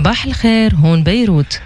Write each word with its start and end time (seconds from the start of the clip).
صباح 0.00 0.26
الخير 0.26 0.74
هون 0.74 1.04
بيروت 1.04 1.60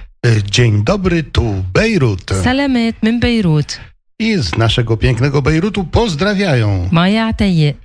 Dzień 0.51 0.85
dobry, 0.85 1.23
tu 1.23 1.43
Bejrut. 1.75 2.33
سلامات 2.33 2.95
من 3.03 3.21
بيروت 3.21 3.81
I 4.19 4.37
z 4.37 4.59
naszego 4.59 4.97
pięknego 4.97 5.43
Bejrutu 5.43 5.85
pozdrawiają. 5.85 6.89
مايا 6.93 7.23
عتيق 7.25 7.77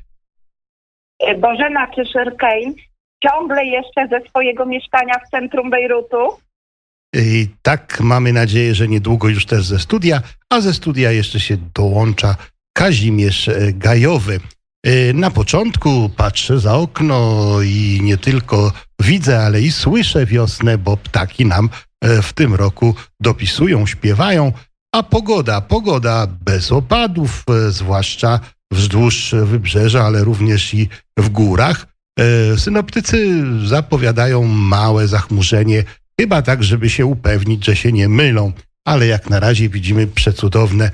Bożena 1.39 1.87
Czyszyr-Kane 1.95 2.73
ciągle 3.23 3.65
jeszcze 3.65 4.07
ze 4.11 4.29
swojego 4.29 4.65
mieszkania 4.65 5.13
w 5.25 5.29
centrum 5.31 5.69
Bejrutu. 5.69 6.37
I 7.15 7.47
tak 7.61 7.99
mamy 7.99 8.33
nadzieję, 8.33 8.75
że 8.75 8.87
niedługo 8.87 9.29
już 9.29 9.45
też 9.45 9.65
ze 9.65 9.79
studia, 9.79 10.21
a 10.49 10.61
ze 10.61 10.73
studia 10.73 11.11
jeszcze 11.11 11.39
się 11.39 11.57
dołącza 11.75 12.35
Kazimierz 12.73 13.47
e, 13.47 13.73
Gajowy. 13.73 14.39
E, 14.86 15.12
Na 15.12 15.30
początku 15.30 16.10
patrzę 16.16 16.60
za 16.60 16.74
okno 16.74 17.48
i 17.62 18.00
nie 18.02 18.18
tylko 18.18 18.72
widzę, 19.02 19.42
ale 19.42 19.62
i 19.62 19.72
słyszę 19.72 20.26
wiosnę, 20.26 20.78
bo 20.78 20.96
ptaki 20.96 21.46
nam 21.46 21.68
e, 22.00 22.22
w 22.22 22.32
tym 22.32 22.54
roku 22.54 22.94
dopisują, 23.20 23.86
śpiewają, 23.86 24.52
a 24.94 25.02
pogoda, 25.02 25.60
pogoda 25.60 26.26
bez 26.26 26.72
opadów, 26.72 27.44
e, 27.50 27.70
zwłaszcza 27.70 28.40
wzdłuż 28.72 29.34
wybrzeża, 29.44 30.04
ale 30.04 30.24
również 30.24 30.74
i 30.74 30.88
w 31.16 31.28
górach. 31.28 31.86
Synoptycy 32.56 33.44
zapowiadają 33.66 34.44
małe 34.44 35.08
zachmurzenie, 35.08 35.84
chyba 36.20 36.42
tak, 36.42 36.64
żeby 36.64 36.90
się 36.90 37.06
upewnić, 37.06 37.64
że 37.64 37.76
się 37.76 37.92
nie 37.92 38.08
mylą, 38.08 38.52
ale 38.86 39.06
jak 39.06 39.30
na 39.30 39.40
razie 39.40 39.68
widzimy 39.68 40.06
przecudowne 40.06 40.90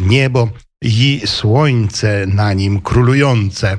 niebo 0.00 0.48
i 0.82 1.22
słońce 1.26 2.26
na 2.26 2.52
nim 2.52 2.80
królujące. 2.80 3.78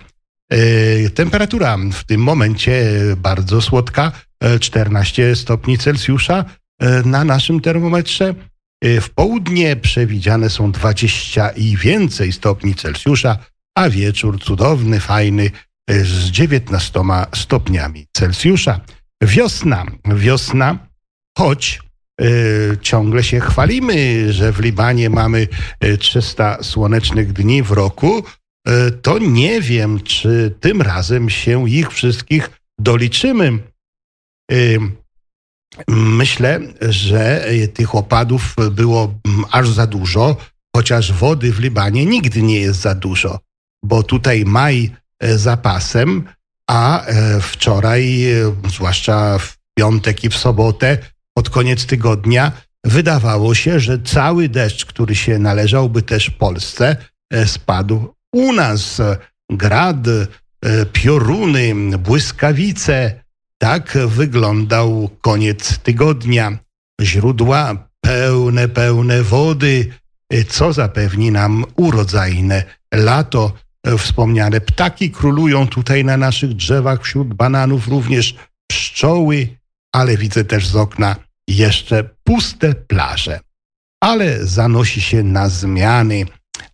E, 0.49 1.09
Temperatura 1.09 1.77
w 1.91 2.03
tym 2.03 2.21
momencie 2.21 2.83
bardzo 3.17 3.61
słodka, 3.61 4.11
e, 4.39 4.59
14 4.59 5.35
stopni 5.35 5.77
Celsjusza 5.77 6.45
e, 6.79 7.03
na 7.03 7.23
naszym 7.23 7.59
termometrze. 7.59 8.33
E, 8.81 9.01
W 9.01 9.09
południe 9.09 9.75
przewidziane 9.75 10.49
są 10.49 10.71
20 10.71 11.49
i 11.49 11.77
więcej 11.77 12.31
stopni 12.31 12.75
Celsjusza, 12.75 13.37
a 13.77 13.89
wieczór 13.89 14.39
cudowny, 14.39 14.99
fajny 14.99 15.51
e, 15.87 15.99
z 16.05 16.31
19 16.31 16.99
stopniami 17.35 18.07
Celsjusza. 18.11 18.79
Wiosna, 19.21 19.85
wiosna, 20.15 20.87
choć 21.37 21.79
e, 21.79 21.92
ciągle 22.81 23.23
się 23.23 23.39
chwalimy, 23.39 24.33
że 24.33 24.51
w 24.51 24.59
Libanie 24.59 25.09
mamy 25.09 25.47
e, 25.79 25.97
300 25.97 26.63
słonecznych 26.63 27.33
dni 27.33 27.63
w 27.63 27.71
roku, 27.71 28.23
e, 28.67 28.91
to 28.91 29.17
nie 29.19 29.61
wiem, 29.61 29.99
czy 29.99 30.55
tym 30.59 30.81
razem 30.81 31.29
się 31.29 31.69
ich 31.69 31.91
wszystkich 31.91 32.49
doliczymy. 32.79 33.59
E, 34.51 34.55
Myślę, 35.87 36.59
że 36.81 37.45
e, 37.45 37.67
tych 37.67 37.95
opadów 37.95 38.55
było 38.71 39.13
aż 39.51 39.69
za 39.69 39.87
dużo, 39.87 40.37
chociaż 40.75 41.13
wody 41.13 41.53
w 41.53 41.59
Libanie 41.59 42.05
nigdy 42.05 42.41
nie 42.41 42.59
jest 42.59 42.81
za 42.81 42.95
dużo, 42.95 43.39
bo 43.83 44.03
tutaj 44.03 44.43
maj 44.45 44.91
e, 45.19 45.37
zapasem, 45.37 46.23
a 46.67 47.05
e, 47.05 47.41
wczoraj, 47.41 48.31
e, 48.31 48.55
zwłaszcza 48.67 49.37
w 49.39 49.57
piątek 49.77 50.23
i 50.23 50.29
w 50.29 50.37
sobotę, 50.37 50.97
pod 51.33 51.49
koniec 51.49 51.85
tygodnia, 51.85 52.51
wydawało 52.83 53.55
się, 53.55 53.79
że 53.79 53.99
cały 53.99 54.49
deszcz, 54.49 54.85
który 54.85 55.15
się 55.15 55.39
należałby 55.39 56.01
też 56.01 56.29
Polsce, 56.29 56.97
e, 57.33 57.47
spadł 57.47 58.13
u 58.33 58.53
nas. 58.53 59.01
Grad, 59.49 60.07
e, 60.07 60.27
pioruny, 60.85 61.75
błyskawice, 61.97 63.23
tak 63.57 63.97
wyglądał 64.07 65.09
koniec 65.21 65.79
tygodnia. 65.79 66.57
Źródła 67.01 67.89
pełne, 68.01 68.67
pełne 68.67 69.23
wody, 69.23 69.93
co 70.49 70.73
zapewni 70.73 71.31
nam 71.31 71.65
urodzajne 71.75 72.63
lato. 72.93 73.53
Wspomniane 73.97 74.61
ptaki 74.61 75.11
królują 75.11 75.67
tutaj 75.67 76.05
na 76.05 76.17
naszych 76.17 76.53
drzewach, 76.53 77.03
wśród 77.03 77.33
bananów 77.33 77.87
również 77.87 78.35
pszczoły, 78.67 79.47
ale 79.95 80.17
widzę 80.17 80.45
też 80.45 80.67
z 80.67 80.75
okna 80.75 81.15
jeszcze 81.47 82.09
puste 82.23 82.73
plaże. 82.73 83.39
Ale 84.03 84.45
zanosi 84.45 85.01
się 85.01 85.23
na 85.23 85.49
zmiany, 85.49 86.25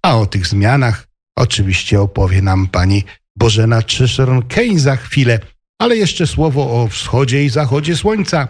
a 0.02 0.18
o 0.18 0.26
tych 0.26 0.48
zmianach 0.48 1.08
oczywiście 1.38 2.02
opowie 2.02 2.42
nam 2.42 2.68
pani 2.68 3.04
Bożena 3.36 3.82
Czyszern-Kane 3.82 4.80
za 4.80 4.96
chwilę, 4.96 5.40
ale 5.82 5.98
jeszcze 5.98 6.28
słowo 6.28 6.84
o 6.84 6.88
wschodzie 6.88 7.44
i 7.44 7.50
zachodzie 7.50 7.96
słońca. 7.96 8.48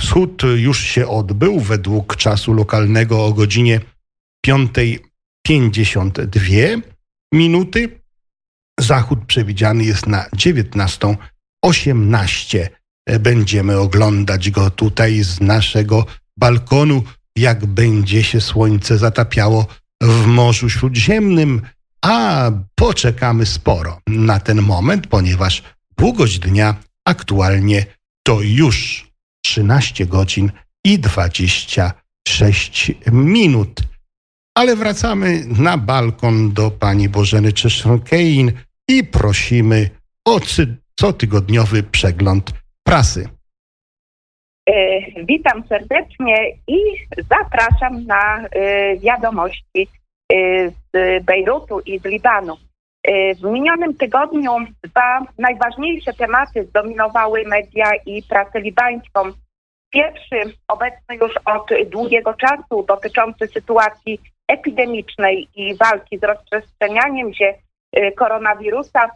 Wschód 0.00 0.42
już 0.56 0.84
się 0.84 1.08
odbył 1.08 1.60
według 1.60 2.16
czasu 2.16 2.52
lokalnego 2.52 3.26
o 3.26 3.32
godzinie 3.32 3.80
5.52 4.46 6.82
minuty. 7.34 8.00
Zachód 8.80 9.18
przewidziany 9.26 9.84
jest 9.84 10.06
na 10.06 10.28
19.18. 10.28 12.68
Będziemy 13.20 13.78
oglądać 13.78 14.50
go 14.50 14.70
tutaj 14.70 15.24
z 15.24 15.40
naszego 15.40 16.06
balkonu, 16.36 17.02
jak 17.36 17.66
będzie 17.66 18.24
się 18.24 18.40
słońce 18.40 18.98
zatapiało 18.98 19.66
w 20.02 20.26
Morzu 20.26 20.70
Śródziemnym, 20.70 21.62
a 22.02 22.50
poczekamy 22.74 23.46
sporo 23.46 24.00
na 24.06 24.40
ten 24.40 24.62
moment, 24.62 25.06
ponieważ 25.06 25.62
długość 25.98 26.38
dnia 26.38 26.76
aktualnie 27.04 27.86
to 28.22 28.40
już 28.42 29.08
13 29.44 30.06
godzin 30.06 30.52
i 30.84 30.98
26 30.98 32.92
minut. 33.12 33.80
Ale 34.54 34.76
wracamy 34.76 35.44
na 35.46 35.78
balkon 35.78 36.52
do 36.52 36.70
pani 36.70 37.08
Bożeny 37.08 37.52
Czyszron-Kein 37.52 38.52
i 38.88 39.04
prosimy 39.04 39.90
o 40.24 40.40
cotygodniowy 41.00 41.82
przegląd 41.82 42.52
prasy. 42.84 43.28
E, 44.68 45.00
Witam 45.24 45.64
serdecznie 45.68 46.36
i 46.68 46.78
zapraszam 47.30 48.06
na 48.06 48.38
e, 48.38 48.96
wiadomości 48.96 49.88
e, 50.32 50.68
z 50.70 51.24
Bejrutu 51.24 51.80
i 51.80 51.98
z 51.98 52.04
Libanu. 52.04 52.56
W 53.42 53.42
minionym 53.42 53.94
tygodniu 53.94 54.52
dwa 54.82 55.26
najważniejsze 55.38 56.12
tematy 56.12 56.64
zdominowały 56.64 57.44
media 57.46 57.90
i 58.06 58.22
prasę 58.22 58.60
libańską. 58.60 59.20
Pierwszy, 59.90 60.36
obecny 60.68 61.16
już 61.16 61.32
od 61.44 61.70
długiego 61.90 62.34
czasu, 62.34 62.84
dotyczący 62.88 63.46
sytuacji 63.46 64.20
epidemicznej 64.48 65.48
i 65.54 65.76
walki 65.76 66.18
z 66.18 66.24
rozprzestrzenianiem 66.24 67.34
się 67.34 67.54
koronawirusa. 68.16 69.10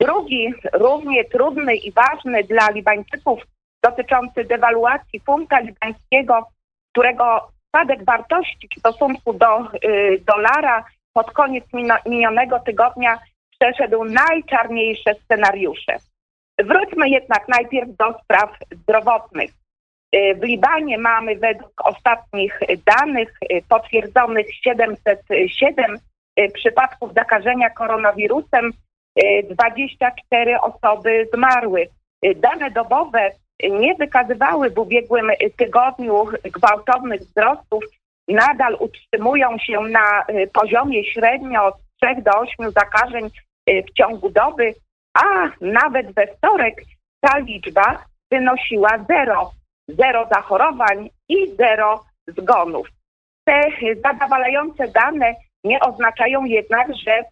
Drugi, 0.00 0.54
równie 0.72 1.24
trudny 1.24 1.76
i 1.76 1.92
ważny 1.92 2.44
dla 2.44 2.70
Libańczyków, 2.70 3.42
dotyczący 3.84 4.44
dewaluacji 4.44 5.20
funta 5.20 5.60
libańskiego, 5.60 6.46
którego 6.92 7.48
spadek 7.68 8.04
wartości 8.04 8.68
w 8.76 8.78
stosunku 8.78 9.32
do 9.32 9.60
y, 9.84 10.22
dolara 10.26 10.84
pod 11.12 11.30
koniec 11.30 11.64
minionego 12.06 12.60
tygodnia 12.60 13.18
przeszedł 13.60 14.04
najczarniejsze 14.04 15.14
scenariusze. 15.14 15.96
Wróćmy 16.58 17.08
jednak 17.08 17.48
najpierw 17.48 17.96
do 17.96 18.14
spraw 18.24 18.50
zdrowotnych. 18.72 19.50
Y, 20.14 20.34
W 20.34 20.44
Libanie 20.44 20.98
mamy 20.98 21.36
według 21.36 21.72
ostatnich 21.84 22.60
danych 22.86 23.38
y, 23.52 23.62
potwierdzonych 23.68 24.54
707 24.54 25.96
y, 26.40 26.48
przypadków 26.54 27.14
zakażenia 27.14 27.70
koronawirusem, 27.70 28.70
24 29.50 30.60
osoby 30.60 31.28
zmarły. 31.34 31.88
Y, 32.24 32.34
Dane 32.34 32.70
dobowe 32.70 33.30
nie 33.70 33.94
wykazywały 33.94 34.70
w 34.70 34.78
ubiegłym 34.78 35.30
tygodniu 35.56 36.26
gwałtownych 36.44 37.20
wzrostów, 37.20 37.84
nadal 38.28 38.76
utrzymują 38.80 39.58
się 39.58 39.80
na 39.80 40.24
y, 40.28 40.50
poziomie 40.52 41.04
średnio 41.04 41.64
od 41.64 41.74
3 42.02 42.22
do 42.22 42.30
8 42.30 42.70
zakażeń 42.70 43.30
w 43.88 43.92
ciągu 43.92 44.30
doby, 44.30 44.74
a 45.14 45.50
nawet 45.60 46.14
we 46.14 46.26
wtorek 46.26 46.82
ta 47.20 47.38
liczba 47.38 48.04
wynosiła 48.30 48.98
zero. 49.08 49.50
Zero 49.88 50.28
zachorowań 50.32 51.10
i 51.28 51.56
zero 51.56 52.04
zgonów. 52.26 52.88
Te 53.44 53.60
zadowalające 54.04 54.88
dane 54.88 55.34
nie 55.64 55.80
oznaczają 55.80 56.44
jednak, 56.44 56.88
że 57.04 57.24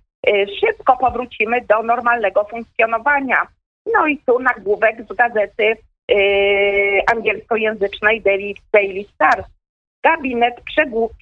szybko 0.61 0.97
powrócimy 0.97 1.61
do 1.61 1.83
normalnego 1.83 2.45
funkcjonowania. 2.45 3.47
No 3.95 4.07
i 4.07 4.19
tu 4.19 4.39
nagłówek 4.39 4.97
z 5.11 5.17
gazety 5.17 5.77
y, 6.11 7.01
angielskojęzycznej 7.13 8.23
Daily, 8.73 9.05
Star. 9.15 9.45
Gabinet 10.05 10.55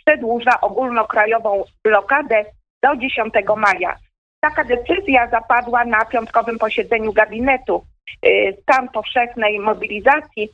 przedłuża 0.06 0.60
ogólnokrajową 0.60 1.64
blokadę 1.84 2.44
do 2.82 2.96
10 2.96 3.34
maja. 3.56 3.96
Taka 4.40 4.64
decyzja 4.64 5.28
zapadła 5.30 5.84
na 5.84 6.04
piątkowym 6.04 6.58
posiedzeniu 6.58 7.12
gabinetu. 7.12 7.84
Y, 8.26 8.56
Stan 8.62 8.88
powszechnej 8.88 9.60
mobilizacji 9.60 10.50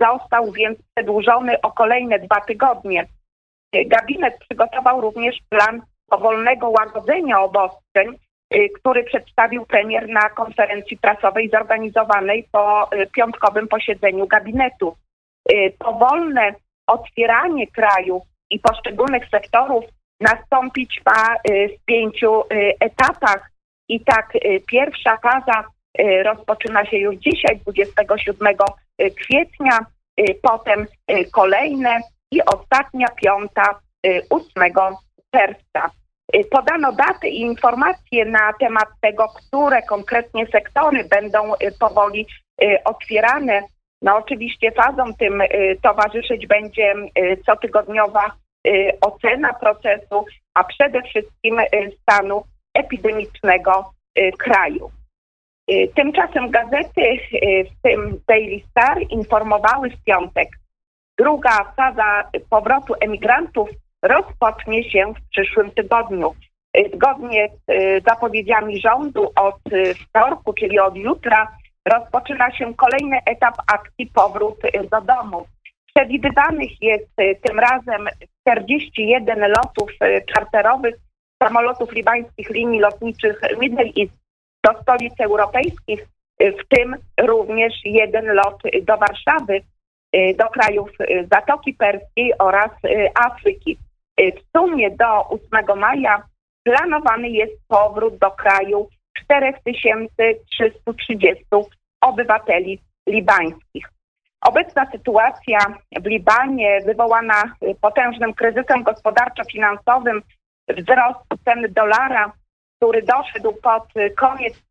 Został 0.00 0.52
więc 0.52 0.78
przedłużony 0.94 1.60
o 1.60 1.72
kolejne 1.72 2.18
dwa 2.18 2.40
tygodnie. 2.40 3.06
Gabinet 3.86 4.38
przygotował 4.38 5.00
również 5.00 5.36
plan 5.48 5.82
powolnego 6.10 6.68
łagodzenia 6.68 7.40
obostrzeń, 7.40 8.18
który 8.74 9.04
przedstawił 9.04 9.66
premier 9.66 10.08
na 10.08 10.30
konferencji 10.30 10.96
prasowej 10.98 11.50
zorganizowanej 11.50 12.48
po 12.52 12.90
piątkowym 13.12 13.68
posiedzeniu 13.68 14.26
gabinetu. 14.26 14.96
Powolne 15.78 16.54
otwieranie 16.86 17.66
kraju 17.66 18.22
i 18.50 18.60
poszczególnych 18.60 19.28
sektorów 19.30 19.84
nastąpić 20.20 21.02
ma 21.06 21.34
w 21.48 21.84
pięciu 21.84 22.42
etapach. 22.80 23.50
I 23.88 24.00
tak 24.00 24.32
pierwsza 24.66 25.16
faza 25.16 25.64
rozpoczyna 26.24 26.86
się 26.86 26.96
już 26.96 27.16
dzisiaj, 27.16 27.60
27 27.62 28.54
kwietnia, 29.16 29.78
potem 30.42 30.86
kolejne 31.32 32.00
i 32.30 32.40
ostatnia, 32.42 33.06
piąta, 33.08 33.80
8 34.30 34.72
czerwca. 35.34 35.90
Podano 36.50 36.92
daty 36.92 37.28
i 37.28 37.40
informacje 37.40 38.24
na 38.24 38.52
temat 38.60 38.88
tego, 39.00 39.28
które 39.28 39.82
konkretnie 39.82 40.46
sektory 40.46 41.04
będą 41.04 41.52
powoli 41.80 42.26
otwierane. 42.84 43.62
No 44.02 44.16
oczywiście 44.16 44.72
fazą 44.72 45.04
tym 45.18 45.42
towarzyszyć 45.82 46.46
będzie 46.46 46.94
cotygodniowa 47.46 48.32
ocena 49.00 49.52
procesu, 49.52 50.24
a 50.54 50.64
przede 50.64 51.02
wszystkim 51.02 51.60
stanu 52.02 52.44
epidemicznego 52.74 53.90
kraju. 54.38 54.90
Tymczasem 55.94 56.50
gazety, 56.50 57.18
w 57.70 57.82
tym 57.82 58.20
Daily 58.28 58.60
Star, 58.70 58.98
informowały 59.10 59.90
w 59.90 60.04
piątek, 60.04 60.48
druga 61.18 61.72
faza 61.76 62.30
powrotu 62.50 62.94
emigrantów 63.00 63.68
rozpocznie 64.04 64.90
się 64.90 65.12
w 65.12 65.30
przyszłym 65.30 65.70
tygodniu. 65.70 66.34
Zgodnie 66.94 67.48
z 67.48 68.04
zapowiedziami 68.04 68.80
rządu 68.80 69.32
od 69.36 69.60
wtorku, 70.08 70.52
czyli 70.52 70.78
od 70.78 70.96
jutra, 70.96 71.48
rozpoczyna 71.92 72.50
się 72.50 72.74
kolejny 72.74 73.18
etap 73.26 73.54
akcji 73.72 74.06
powrót 74.06 74.60
do 74.90 75.00
domu. 75.00 75.46
Przewidywanych 75.94 76.82
jest 76.82 77.16
tym 77.16 77.58
razem 77.58 78.08
41 78.48 79.40
lotów 79.40 79.90
czarterowych 80.34 80.94
samolotów 81.42 81.92
libańskich 81.92 82.50
linii 82.50 82.80
lotniczych 82.80 83.40
Middle 83.60 83.84
East 83.84 84.18
do 84.64 84.82
stolic 84.82 85.20
europejskich, 85.20 86.06
w 86.40 86.76
tym 86.76 86.96
również 87.20 87.72
jeden 87.84 88.26
lot 88.26 88.62
do 88.82 88.96
Warszawy, 88.96 89.60
do 90.36 90.48
krajów 90.48 90.90
Zatoki 91.32 91.74
Perskiej 91.74 92.32
oraz 92.38 92.70
Afryki. 93.14 93.78
W 94.18 94.40
sumie 94.56 94.90
do 94.90 95.28
8 95.28 95.78
maja 95.78 96.22
planowany 96.62 97.28
jest 97.28 97.68
powrót 97.68 98.18
do 98.18 98.30
kraju 98.30 98.88
4330 99.24 101.44
obywateli 102.00 102.80
libańskich. 103.08 103.90
Obecna 104.40 104.90
sytuacja 104.90 105.58
w 106.00 106.06
Libanie, 106.06 106.80
wywołana 106.86 107.42
potężnym 107.80 108.34
kryzysem 108.34 108.82
gospodarczo-finansowym, 108.82 110.22
wzrost 110.68 111.20
ceny 111.44 111.68
dolara, 111.68 112.32
który 112.76 113.02
doszedł 113.02 113.52
pod 113.52 113.84
koniec 114.16 114.62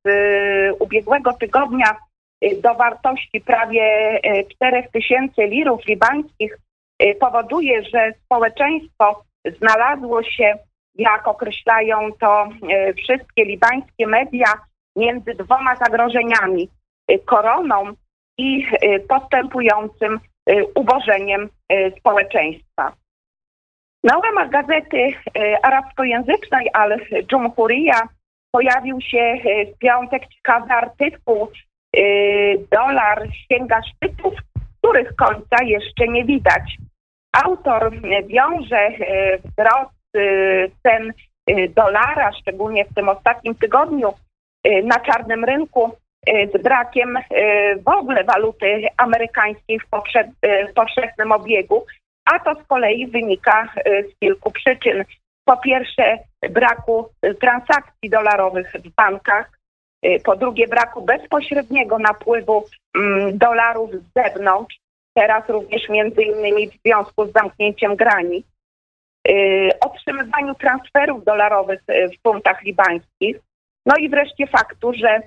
ubiegłego 0.80 1.34
tygodnia 1.34 1.96
do 2.64 2.74
wartości 2.74 3.42
prawie 3.42 4.20
4 4.56 4.88
tysięcy 4.94 5.42
lirów 5.42 5.86
libańskich, 5.86 6.58
powoduje, 7.20 7.84
że 7.84 8.12
społeczeństwo 8.26 9.24
znalazło 9.58 10.24
się, 10.24 10.54
jak 10.96 11.28
określają 11.28 12.10
to 12.20 12.50
wszystkie 12.98 13.46
libańskie 13.46 14.08
media, 14.08 14.48
między 14.96 15.34
dwoma 15.34 15.76
zagrożeniami 15.76 16.70
koroną 17.26 17.84
i 18.38 18.68
postępującym 19.10 20.20
ubożeniem 20.76 21.50
społeczeństwa. 22.00 22.94
Łamach 24.04 24.50
gazety 24.50 25.08
arabskojęzycznej 25.64 26.70
Al-Jumhuriyah 26.74 28.08
pojawił 28.52 29.02
się 29.02 29.36
w 29.76 29.78
piątek 29.78 30.28
ciekawy 30.28 30.74
artykuł 30.74 31.52
Dolar 32.72 33.28
sięga 33.52 33.82
szczytów, 33.84 34.34
których 34.78 35.16
końca 35.16 35.64
jeszcze 35.64 36.08
nie 36.08 36.26
widać. 36.26 36.78
Autor 37.34 37.92
wiąże 38.28 38.90
wzrost 39.44 39.94
cen 40.84 41.14
dolara, 41.70 42.32
szczególnie 42.42 42.86
w 42.86 42.94
tym 42.94 43.10
ostatnim 43.10 43.56
tygodniu, 43.56 44.14
na 44.84 45.00
czarnym 45.00 45.44
rynku 45.44 45.92
z 46.28 46.64
brakiem 46.64 47.20
w 47.86 47.88
ogóle 47.88 48.24
waluty 48.24 48.88
amerykańskiej 48.98 49.80
w 49.80 50.74
powszechnym 50.76 51.32
obiegu, 51.32 51.86
a 52.26 52.40
to 52.40 52.56
z 52.56 52.68
kolei 52.68 53.08
wynika 53.08 53.74
z 53.86 54.20
kilku 54.20 54.52
przyczyn. 54.52 55.04
Po 55.46 55.58
pierwsze, 55.58 56.18
braku 56.50 57.10
transakcji 57.42 58.10
dolarowych 58.10 58.74
w 58.74 58.90
bankach, 58.96 59.50
po 60.26 60.36
drugie, 60.36 60.68
braku 60.68 61.02
bezpośredniego 61.02 62.00
napływu 62.00 62.66
dolarów 63.34 63.92
z 63.92 64.14
zewnątrz, 64.16 64.80
teraz 65.14 65.50
również 65.50 65.90
między 65.90 66.22
innymi 66.22 66.70
w 66.70 66.82
związku 66.86 67.26
z 67.26 67.32
zamknięciem 67.32 67.96
granic, 67.96 68.48
otrzymywaniu 69.82 70.56
transferów 70.56 71.24
dolarowych 71.24 71.82
w 71.88 72.22
funtach 72.28 72.62
libańskich, 72.64 73.38
no 73.86 73.96
i 74.00 74.10
wreszcie 74.10 74.48
faktu, 74.48 74.94
że 74.94 75.22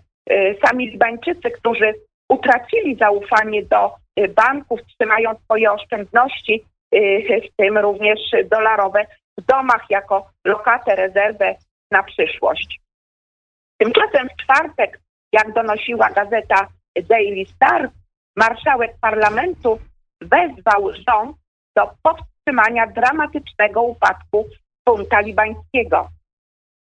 sami 0.65 0.91
Libańczycy, 0.91 1.51
którzy 1.51 1.95
utracili 2.29 2.97
zaufanie 2.97 3.63
do 3.63 3.95
banków, 4.37 4.81
trzymają 4.83 5.35
swoje 5.45 5.73
oszczędności, 5.73 6.65
w 6.93 7.57
tym 7.57 7.79
również 7.79 8.21
dolarowe, 8.51 9.07
w 9.39 9.43
domach 9.43 9.85
jako 9.91 10.31
lokatę, 10.45 10.97
rezerwę 10.97 11.55
na 11.91 12.03
przyszłość. 12.03 12.81
Tymczasem 13.79 14.29
w 14.29 14.43
czwartek, 14.43 15.01
jak 15.33 15.53
donosiła 15.53 16.11
gazeta 16.11 16.69
Daily 17.09 17.45
Star, 17.47 17.91
marszałek 18.37 18.97
parlamentu 19.01 19.79
wezwał 20.21 20.93
rząd 21.09 21.37
do 21.77 21.91
powstrzymania 22.03 22.87
dramatycznego 22.87 23.83
upadku 23.83 24.47
funta 24.89 25.21
libańskiego. 25.21 26.09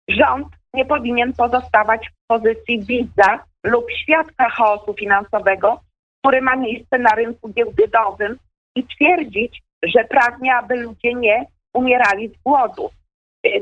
Rząd 0.09 0.47
nie 0.73 0.85
powinien 0.85 1.33
pozostawać 1.33 2.09
w 2.09 2.27
pozycji 2.27 2.85
widza 2.85 3.43
lub 3.63 3.91
świadka 3.91 4.49
chaosu 4.49 4.93
finansowego, 4.93 5.79
który 6.19 6.41
ma 6.41 6.55
miejsce 6.55 6.97
na 6.97 7.15
rynku 7.15 7.49
giełdowym 7.49 8.37
i 8.75 8.83
twierdzić, 8.87 9.61
że 9.83 10.03
pragnie, 10.03 10.55
aby 10.55 10.75
ludzie 10.75 11.13
nie 11.13 11.45
umierali 11.73 12.29
z 12.29 12.43
głodu. 12.43 12.89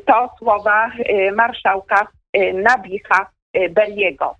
To 0.05 0.29
słowa 0.37 0.91
marszałka 1.35 2.07
Nabicha 2.53 3.29
Beriego. 3.69 4.35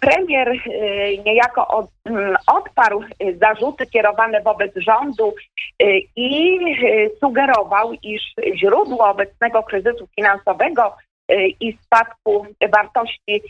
Premier 0.00 0.52
niejako 1.24 1.68
od, 1.68 1.86
odparł 2.46 3.04
zarzuty 3.40 3.86
kierowane 3.86 4.40
wobec 4.42 4.72
rządu 4.76 5.34
i 6.16 6.58
sugerował, 7.20 7.92
iż 8.02 8.22
źródło 8.54 9.08
obecnego 9.08 9.62
kryzysu 9.62 10.08
finansowego 10.16 10.96
i 11.60 11.76
spadku 11.82 12.46
wartości 12.72 13.42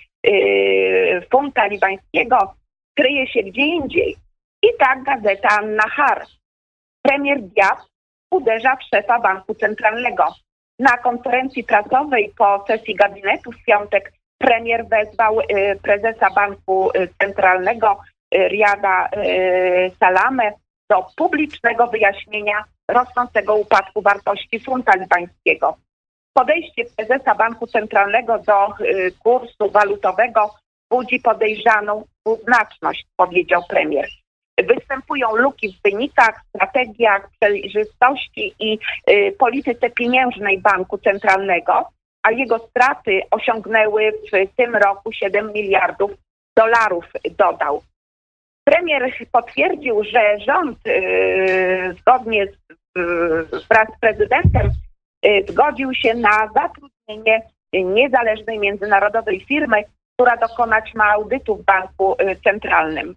funta 1.30 1.66
libańskiego 1.66 2.54
kryje 2.98 3.26
się 3.26 3.42
gdzie 3.42 3.62
indziej. 3.62 4.16
I 4.62 4.68
tak 4.78 5.02
gazeta 5.02 5.60
Nahar. 5.62 6.24
Premier 7.02 7.40
Diab 7.40 7.78
uderza 8.30 8.76
w 8.76 8.82
szefa 8.94 9.20
Banku 9.20 9.54
Centralnego. 9.54 10.24
Na 10.78 10.98
konferencji 10.98 11.64
prasowej 11.64 12.32
po 12.38 12.64
sesji 12.66 12.94
gabinetu 12.94 13.52
w 13.52 13.64
piątek 13.64 14.12
premier 14.38 14.86
wezwał 14.88 15.38
prezesa 15.82 16.30
Banku 16.30 16.90
Centralnego 17.22 18.00
Riada 18.34 19.08
Salame 20.00 20.52
do 20.90 21.06
publicznego 21.16 21.86
wyjaśnienia 21.86 22.64
rosnącego 22.88 23.56
upadku 23.56 24.02
wartości 24.02 24.60
funta 24.60 24.92
libańskiego. 24.96 25.76
Podejście 26.36 26.84
prezesa 26.96 27.34
Banku 27.34 27.66
Centralnego 27.66 28.38
do 28.38 28.68
kursu 29.22 29.70
walutowego 29.70 30.54
budzi 30.90 31.20
podejrzaną 31.20 32.04
dwuznaczność, 32.26 33.06
powiedział 33.16 33.62
premier. 33.68 34.08
Występują 34.68 35.36
luki 35.36 35.72
w 35.72 35.82
wynikach, 35.90 36.40
strategiach, 36.48 37.30
przejrzystości 37.40 38.54
i 38.58 38.78
polityce 39.38 39.90
pieniężnej 39.90 40.58
Banku 40.60 40.98
Centralnego, 40.98 41.88
a 42.24 42.30
jego 42.30 42.58
straty 42.58 43.20
osiągnęły 43.30 44.12
w 44.12 44.56
tym 44.56 44.76
roku 44.76 45.12
7 45.12 45.52
miliardów 45.52 46.10
dolarów, 46.56 47.04
dodał. 47.38 47.82
Premier 48.64 49.12
potwierdził, 49.32 50.04
że 50.04 50.38
rząd 50.38 50.86
y, 50.86 51.94
zgodnie 52.00 52.46
z, 52.46 52.50
y, 52.98 53.60
wraz 53.70 53.88
z 53.96 54.00
prezydentem 54.00 54.70
y, 55.26 55.44
zgodził 55.48 55.94
się 55.94 56.14
na 56.14 56.48
zatrudnienie 56.54 57.42
niezależnej 57.72 58.58
międzynarodowej 58.58 59.44
firmy, 59.48 59.82
która 60.14 60.36
dokonać 60.36 60.94
ma 60.94 61.04
audytu 61.04 61.56
w 61.56 61.64
banku 61.64 62.12
y, 62.12 62.36
centralnym. 62.36 63.14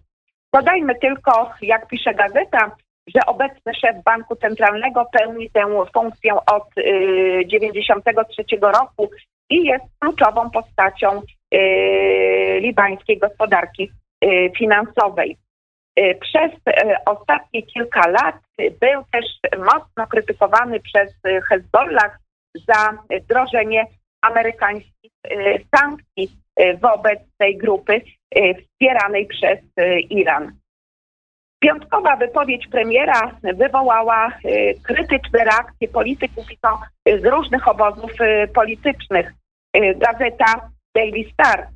Dodajmy 0.54 0.94
tylko, 0.94 1.50
jak 1.62 1.86
pisze 1.86 2.14
gazeta, 2.14 2.76
że 3.14 3.26
obecny 3.26 3.72
szef 3.74 4.04
banku 4.04 4.36
centralnego 4.36 5.06
pełni 5.12 5.50
tę 5.50 5.84
funkcję 5.94 6.34
od 6.34 6.74
1993 6.74 8.44
roku 8.60 9.10
i 9.50 9.64
jest 9.64 9.84
kluczową 9.98 10.50
postacią 10.50 11.22
y, 11.54 12.58
libańskiej 12.60 13.18
gospodarki 13.18 13.90
y, 14.24 14.50
finansowej. 14.58 15.36
Przez 16.20 16.52
ostatnie 17.06 17.62
kilka 17.62 18.08
lat 18.08 18.36
był 18.58 19.04
też 19.12 19.24
mocno 19.58 20.06
krytykowany 20.06 20.80
przez 20.80 21.14
Hezbollah 21.48 22.18
za 22.68 22.98
wdrożenie 23.20 23.86
amerykańskich 24.22 25.12
sankcji 25.76 26.30
wobec 26.80 27.18
tej 27.38 27.56
grupy 27.56 28.00
wspieranej 28.58 29.26
przez 29.26 29.58
Iran. 30.10 30.52
Piątkowa 31.60 32.16
wypowiedź 32.16 32.66
premiera 32.66 33.30
wywołała 33.42 34.32
krytyczne 34.82 35.44
reakcje 35.44 35.88
polityków 35.88 36.52
i 36.52 36.58
to 36.58 36.78
z 37.20 37.24
różnych 37.24 37.68
obozów 37.68 38.10
politycznych. 38.54 39.32
Gazeta 39.96 40.68
Daily 40.94 41.24
Star 41.32 41.68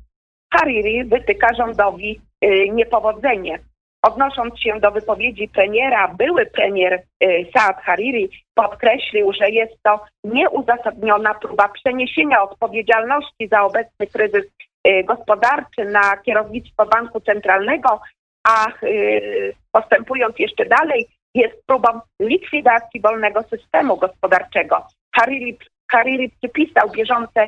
Hariri 0.53 1.03
wytyka 1.03 1.53
rządowi 1.53 2.21
niepowodzenie. 2.71 3.59
Odnosząc 4.01 4.59
się 4.59 4.79
do 4.79 4.91
wypowiedzi 4.91 5.47
premiera, 5.47 6.07
były 6.07 6.45
premier 6.45 7.03
Saad 7.53 7.81
Hariri 7.81 8.29
podkreślił, 8.55 9.33
że 9.33 9.49
jest 9.49 9.83
to 9.83 10.05
nieuzasadniona 10.23 11.33
próba 11.33 11.69
przeniesienia 11.69 12.41
odpowiedzialności 12.43 13.47
za 13.51 13.61
obecny 13.61 14.07
kryzys 14.07 14.45
gospodarczy 15.05 15.85
na 15.85 16.17
kierownictwo 16.17 16.85
banku 16.85 17.19
centralnego, 17.19 18.01
a 18.47 18.67
postępując 19.71 20.39
jeszcze 20.39 20.65
dalej, 20.65 21.07
jest 21.35 21.65
próbą 21.65 21.87
likwidacji 22.19 23.01
wolnego 23.01 23.43
systemu 23.43 23.97
gospodarczego. 23.97 24.87
Hariri, 25.15 25.57
Hariri 25.91 26.29
przypisał 26.29 26.89
bieżące 26.89 27.47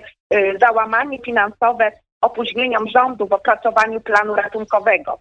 załamanie 0.59 1.19
finansowe 1.21 1.91
opóźnieniom 2.21 2.87
rządu 2.89 3.27
w 3.27 3.33
opracowaniu 3.33 4.01
planu 4.01 4.35
ratunkowego. 4.35 5.19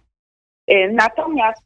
Natomiast 0.91 1.65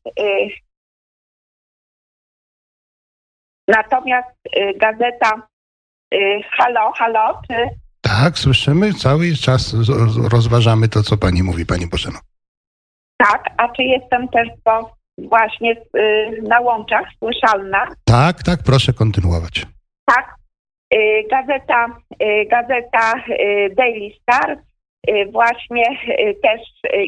natomiast 3.67 4.37
gazeta 4.75 5.47
Halo, 6.51 6.91
halo, 6.91 7.41
czy 7.47 7.69
Tak, 8.01 8.39
słyszymy, 8.39 8.93
cały 8.93 9.35
czas 9.35 9.75
rozważamy 10.31 10.89
to, 10.89 11.03
co 11.03 11.17
pani 11.17 11.43
mówi, 11.43 11.65
pani 11.65 11.87
Bożeno. 11.87 12.19
Tak, 13.23 13.43
a 13.57 13.69
czy 13.69 13.83
jestem 13.83 14.27
też 14.27 14.47
to 14.63 14.91
właśnie 15.17 15.75
na 16.41 16.59
łączach 16.59 17.05
słyszalna? 17.17 17.87
Tak, 18.05 18.43
tak, 18.43 18.59
proszę 18.65 18.93
kontynuować. 18.93 19.65
Tak. 20.05 20.35
Gazeta, 21.31 21.85
gazeta 22.49 23.13
Daily 23.77 24.11
Star, 24.21 24.57
właśnie 25.31 25.83
też 26.43 26.61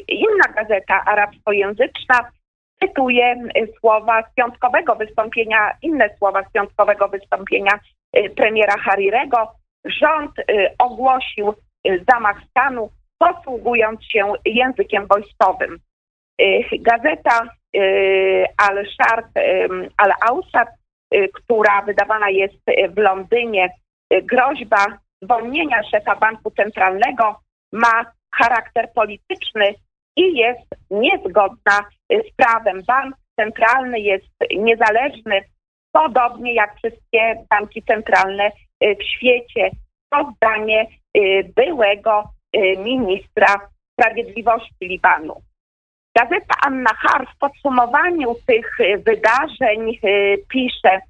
inna 0.08 0.54
gazeta 0.56 1.02
arabskojęzyczna 1.06 2.32
cytuje 2.82 3.36
słowa 3.80 4.22
z 4.22 4.34
piątkowego 4.36 4.96
wystąpienia, 4.96 5.72
inne 5.82 6.10
słowa 6.18 6.44
z 6.44 6.52
piątkowego 6.52 7.08
wystąpienia 7.08 7.72
premiera 8.36 8.78
Harirego. 8.78 9.52
Rząd 9.86 10.32
ogłosił 10.80 11.54
zamach 12.12 12.38
stanu, 12.50 12.90
posługując 13.18 14.04
się 14.04 14.34
językiem 14.46 15.08
wojskowym. 15.08 15.80
Gazeta 16.80 17.44
Al-Shart 18.58 19.28
Al-Awsat, 19.98 20.70
która 21.34 21.82
wydawana 21.82 22.30
jest 22.30 22.62
w 22.90 22.98
Londynie, 22.98 23.70
groźba 24.24 24.86
zwolnienia 25.22 25.84
szefa 25.84 26.16
banku 26.16 26.52
centralnego 26.52 27.40
ma 27.74 28.06
charakter 28.36 28.90
polityczny 28.96 29.74
i 30.18 30.38
jest 30.38 30.68
niezgodna 30.92 31.80
z 32.10 32.36
prawem. 32.36 32.82
Bank 32.88 33.16
centralny 33.40 34.00
jest 34.00 34.34
niezależny, 34.58 35.42
podobnie 35.92 36.54
jak 36.54 36.76
wszystkie 36.76 37.36
banki 37.50 37.84
centralne 37.84 38.52
w 38.82 39.04
świecie. 39.04 39.70
To 40.10 40.32
zdanie 40.36 40.88
byłego 41.56 42.24
ministra 42.78 43.48
sprawiedliwości 43.94 44.76
Libanu. 44.82 45.42
Gazeta 46.16 46.56
Anna 46.66 46.94
Har 46.94 47.28
w 47.36 47.38
podsumowaniu 47.38 48.36
tych 48.48 48.78
wydarzeń 49.06 50.00
pisze 50.50 51.02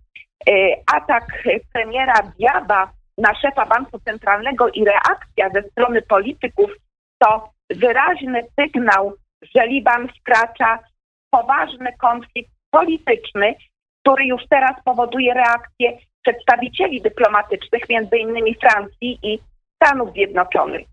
atak 0.96 1.25
premiera 1.74 2.22
Diaba 2.39 2.91
na 3.17 3.36
szefa 3.36 3.65
banku 3.65 4.00
centralnego 4.00 4.70
i 4.70 4.86
reakcja 4.86 5.50
ze 5.50 5.70
strony 5.70 6.01
polityków 6.01 6.72
to 7.20 7.50
wyraźny 7.70 8.43
sygnał, 8.60 9.13
że 9.55 9.67
Liban 9.67 10.08
wkracza 10.08 10.77
w 10.77 11.29
poważny 11.29 11.93
konflikt 11.98 12.51
polityczny, 12.72 13.55
który 14.01 14.25
już 14.25 14.41
teraz 14.50 14.84
powoduje 14.86 15.34
reakcję 15.34 15.98
przedstawicieli 16.22 17.01
dyplomatycznych, 17.01 17.89
między 17.89 18.17
innymi 18.17 18.55
Francji 18.55 19.20
i 19.24 19.39
Stanów 19.75 20.13
Zjednoczonych. 20.13 20.90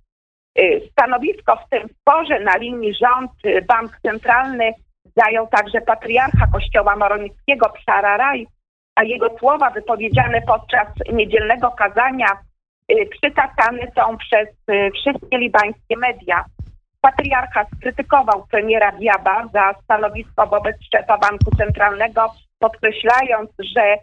Stanowisko 0.90 1.56
w 1.56 1.68
tym 1.70 1.88
sporze 1.88 2.40
na 2.40 2.56
linii 2.56 2.94
rząd, 2.94 3.30
bank 3.68 3.98
centralny 4.02 4.72
zajął 5.16 5.46
także 5.46 5.80
patriarcha 5.80 6.46
kościoła 6.52 6.96
maronickiego 6.96 7.68
Pszararaj, 7.68 8.46
a 8.94 9.04
jego 9.04 9.38
słowa 9.38 9.70
wypowiedziane 9.70 10.42
podczas 10.46 10.88
niedzielnego 11.12 11.70
kazania 11.70 12.26
przytaczane 13.10 13.82
są 13.96 14.16
przez 14.16 14.48
wszystkie 14.94 15.38
libańskie 15.38 15.96
media. 15.96 16.44
Patriarcha 17.00 17.64
skrytykował 17.76 18.46
premiera 18.50 18.92
Diaba 18.92 19.48
za 19.52 19.74
stanowisko 19.84 20.46
wobec 20.46 20.76
szefa 20.94 21.18
banku 21.18 21.56
centralnego, 21.58 22.32
podkreślając, 22.58 23.50
że 23.76 23.96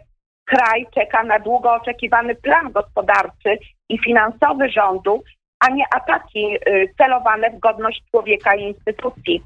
kraj 0.44 0.86
czeka 0.94 1.22
na 1.22 1.38
długo 1.38 1.74
oczekiwany 1.74 2.34
plan 2.34 2.72
gospodarczy 2.72 3.58
i 3.88 3.98
finansowy 3.98 4.70
rządu, 4.70 5.22
a 5.60 5.68
nie 5.70 5.84
ataki 5.94 6.56
celowane 6.98 7.50
w 7.50 7.58
godność 7.58 8.02
człowieka 8.10 8.54
i 8.54 8.62
instytucji. 8.62 9.42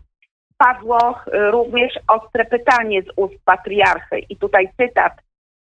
Padło 0.59 0.99
również 1.33 1.99
ostre 2.09 2.45
pytanie 2.45 3.03
z 3.03 3.07
ust 3.17 3.35
patriarchy 3.45 4.19
i 4.19 4.37
tutaj 4.37 4.69
cytat. 4.77 5.13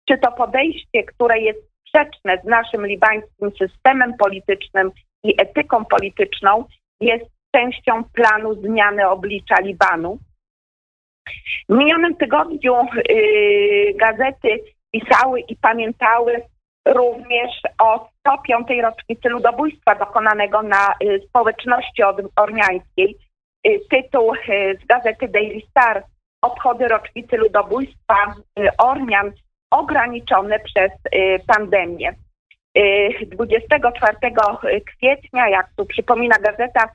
Czy 0.09 0.17
to 0.17 0.31
podejście, 0.31 1.03
które 1.03 1.39
jest 1.39 1.59
sprzeczne 1.79 2.37
z 2.43 2.45
naszym 2.45 2.85
libańskim 2.85 3.51
systemem 3.59 4.13
politycznym 4.17 4.91
i 5.23 5.41
etyką 5.41 5.85
polityczną, 5.85 6.65
jest 7.01 7.25
częścią 7.55 8.03
planu 8.03 8.53
zmiany 8.53 9.09
oblicza 9.09 9.55
Libanu? 9.61 10.17
W 11.69 11.73
minionym 11.73 12.15
tygodniu 12.15 12.75
yy, 13.09 13.93
gazety 13.93 14.63
pisały 14.91 15.39
i 15.39 15.55
pamiętały 15.55 16.41
również 16.87 17.51
o 17.79 18.09
105. 18.25 18.67
rocznicy 18.83 19.29
ludobójstwa 19.29 19.95
dokonanego 19.95 20.63
na 20.63 20.93
y, 21.03 21.21
społeczności 21.29 22.03
ormiańskiej. 22.35 23.17
Y, 23.67 23.79
tytuł 23.89 24.33
y, 24.33 24.79
z 24.83 24.85
gazety 24.85 25.27
Daily 25.27 25.61
Star 25.69 26.03
Obchody 26.41 26.87
rocznicy 26.87 27.37
ludobójstwa 27.37 28.15
Ormian 28.77 29.31
ograniczone 29.71 30.59
przez 30.59 30.91
pandemię. 31.47 32.13
24 33.27 34.17
kwietnia, 34.85 35.49
jak 35.49 35.69
tu 35.77 35.85
przypomina 35.85 36.35
gazeta, 36.39 36.89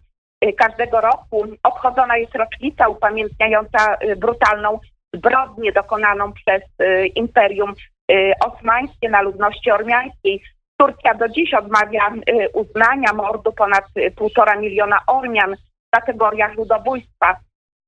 każdego 0.57 1.01
roku 1.01 1.47
obchodzona 1.63 2.17
jest 2.17 2.35
rocznica 2.35 2.89
upamiętniająca 2.89 3.97
brutalną 4.17 4.81
zbrodnię 5.15 5.73
dokonaną 5.73 6.33
przez 6.33 6.63
Imperium 7.15 7.75
Osmańskie 8.45 9.09
na 9.09 9.23
ludności 9.23 9.71
ormiańskiej. 9.71 10.43
Turcja 10.81 11.15
do 11.15 11.29
dziś 11.29 11.55
odmawia 11.55 12.13
uznania 12.55 13.13
mordu 13.13 13.53
ponad 13.53 13.85
półtora 14.17 14.57
miliona 14.57 14.99
Ormian 15.07 15.57
w 15.57 15.91
kategoriach 15.91 16.55
ludobójstwa. 16.57 17.37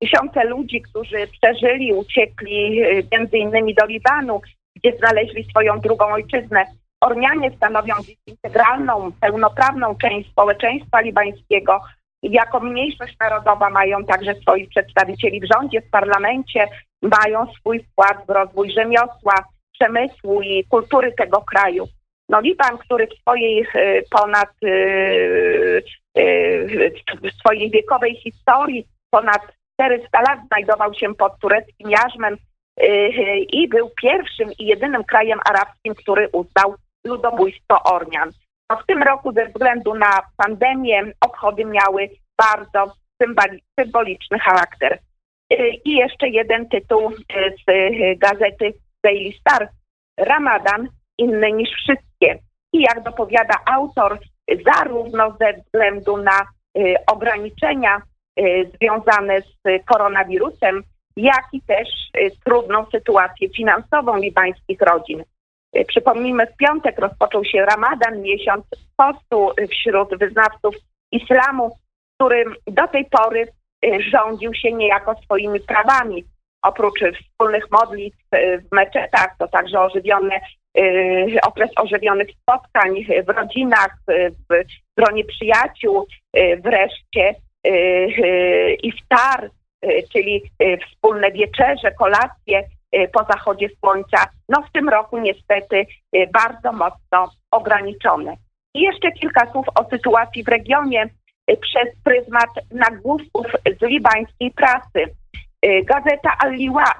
Tysiące 0.00 0.44
ludzi, 0.44 0.82
którzy 0.82 1.26
przeżyli, 1.26 1.92
uciekli 1.92 2.82
między 3.12 3.38
innymi 3.38 3.74
do 3.74 3.86
Libanu, 3.86 4.40
gdzie 4.76 4.96
znaleźli 4.98 5.44
swoją 5.44 5.80
drugą 5.80 6.06
ojczyznę. 6.06 6.64
Ormianie 7.00 7.50
stanowią 7.56 7.94
integralną, 8.26 9.12
pełnoprawną 9.20 9.94
część 9.94 10.30
społeczeństwa 10.30 11.00
libańskiego. 11.00 11.80
jako 12.22 12.60
mniejszość 12.60 13.16
narodowa 13.20 13.70
mają 13.70 14.04
także 14.04 14.34
swoich 14.34 14.68
przedstawicieli 14.68 15.40
w 15.40 15.48
rządzie, 15.54 15.80
w 15.80 15.90
parlamencie, 15.90 16.66
mają 17.02 17.46
swój 17.52 17.84
wkład 17.84 18.26
w 18.26 18.30
rozwój 18.30 18.70
rzemiosła, 18.70 19.34
przemysłu 19.72 20.42
i 20.42 20.64
kultury 20.64 21.12
tego 21.12 21.40
kraju. 21.40 21.84
No 22.32 22.40
Liban, 22.40 22.78
który 22.78 23.06
w 23.06 23.20
swojej 23.20 23.66
e, 23.74 24.02
ponad 24.10 24.50
e, 24.64 24.68
e, 26.14 26.30
w 27.22 27.34
swojej 27.38 27.70
wiekowej 27.70 28.16
historii 28.16 28.86
ponad 29.10 29.42
400 29.74 30.20
lat 30.20 30.40
znajdował 30.46 30.94
się 30.94 31.14
pod 31.14 31.38
tureckim 31.38 31.90
jarzmem 31.90 32.36
i 33.52 33.68
był 33.68 33.90
pierwszym 34.02 34.50
i 34.58 34.66
jedynym 34.66 35.04
krajem 35.04 35.40
arabskim, 35.44 35.94
który 35.94 36.28
uznał 36.32 36.74
ludobójstwo 37.06 37.82
Ormian. 37.82 38.30
No 38.70 38.76
w 38.76 38.86
tym 38.86 39.02
roku 39.02 39.32
ze 39.32 39.46
względu 39.46 39.94
na 39.94 40.20
pandemię 40.36 41.12
obchody 41.20 41.64
miały 41.64 42.10
bardzo 42.38 42.94
symboliczny 43.80 44.38
charakter. 44.38 44.98
I 45.84 45.92
jeszcze 45.92 46.28
jeden 46.28 46.68
tytuł 46.68 47.12
z 47.66 48.18
gazety 48.18 48.72
Daily 49.04 49.32
Star. 49.32 49.68
Ramadan 50.18 50.88
inny 51.18 51.52
niż 51.52 51.70
wszystkie. 51.70 52.11
I 52.72 52.80
jak 52.80 53.02
dopowiada 53.02 53.54
autor, 53.66 54.18
zarówno 54.66 55.36
ze 55.40 55.52
względu 55.52 56.16
na 56.16 56.46
y, 56.78 56.94
ograniczenia 57.06 58.02
y, 58.40 58.70
związane 58.74 59.40
z 59.40 59.84
koronawirusem, 59.84 60.82
jak 61.16 61.44
i 61.52 61.60
też 61.60 61.88
y, 62.16 62.30
trudną 62.44 62.86
sytuację 62.86 63.48
finansową 63.48 64.16
libańskich 64.16 64.80
rodzin. 64.80 65.22
Przypomnijmy, 65.88 66.46
w 66.46 66.56
piątek 66.56 66.98
rozpoczął 66.98 67.44
się 67.44 67.64
Ramadan, 67.64 68.22
miesiąc 68.22 68.64
postu 68.96 69.50
wśród 69.70 70.18
wyznawców 70.18 70.74
islamu, 71.12 71.76
którym 72.16 72.54
do 72.66 72.88
tej 72.88 73.04
pory 73.04 73.48
rządził 74.12 74.54
się 74.54 74.72
niejako 74.72 75.14
swoimi 75.22 75.60
prawami. 75.60 76.24
Oprócz 76.62 77.00
wspólnych 77.20 77.70
modlitw 77.70 78.18
w 78.32 78.74
meczetach, 78.74 79.36
to 79.38 79.48
także 79.48 79.80
ożywione 79.80 80.40
okres 81.42 81.70
ożywionych 81.76 82.28
spotkań 82.42 83.04
w 83.26 83.28
rodzinach, 83.28 83.96
w 84.50 84.64
gronie 84.96 85.24
przyjaciół, 85.24 86.06
y, 86.36 86.60
wreszcie 86.62 87.34
y, 87.66 88.76
iftar, 88.82 89.50
czyli 90.12 90.42
wspólne 90.86 91.32
wieczerze, 91.32 91.92
kolacje 91.98 92.62
po 93.12 93.24
zachodzie 93.24 93.68
słońca, 93.80 94.26
no 94.48 94.62
w 94.62 94.72
tym 94.72 94.88
roku 94.88 95.18
niestety 95.18 95.86
bardzo 96.32 96.72
mocno 96.72 97.30
ograniczone. 97.50 98.36
I 98.74 98.80
jeszcze 98.80 99.12
kilka 99.12 99.52
słów 99.52 99.66
o 99.74 99.84
sytuacji 99.90 100.44
w 100.44 100.48
regionie 100.48 101.08
przez 101.60 102.02
pryzmat 102.04 102.48
nagłówków 102.70 103.46
z 103.80 103.82
libańskiej 103.82 104.50
prasy. 104.50 105.14
Gazeta 105.84 106.36
Al-Liwa, 106.38 106.94